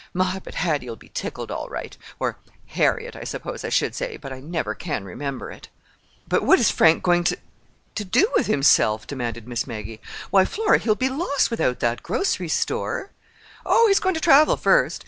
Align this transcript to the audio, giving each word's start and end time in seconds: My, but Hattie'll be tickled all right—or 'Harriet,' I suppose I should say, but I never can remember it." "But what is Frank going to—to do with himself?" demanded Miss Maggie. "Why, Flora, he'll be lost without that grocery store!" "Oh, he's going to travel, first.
My, 0.15 0.39
but 0.43 0.55
Hattie'll 0.55 0.95
be 0.95 1.09
tickled 1.09 1.51
all 1.51 1.67
right—or 1.69 2.39
'Harriet,' 2.65 3.15
I 3.15 3.23
suppose 3.23 3.63
I 3.63 3.69
should 3.69 3.93
say, 3.93 4.17
but 4.17 4.33
I 4.33 4.39
never 4.39 4.73
can 4.73 5.03
remember 5.05 5.51
it." 5.51 5.69
"But 6.27 6.41
what 6.41 6.59
is 6.59 6.71
Frank 6.71 7.03
going 7.03 7.23
to—to 7.23 8.03
do 8.03 8.31
with 8.35 8.47
himself?" 8.47 9.05
demanded 9.05 9.47
Miss 9.47 9.67
Maggie. 9.67 10.01
"Why, 10.31 10.43
Flora, 10.43 10.79
he'll 10.79 10.95
be 10.95 11.07
lost 11.09 11.51
without 11.51 11.81
that 11.81 12.01
grocery 12.01 12.49
store!" 12.49 13.11
"Oh, 13.63 13.85
he's 13.89 13.99
going 13.99 14.15
to 14.15 14.19
travel, 14.21 14.57
first. 14.57 14.99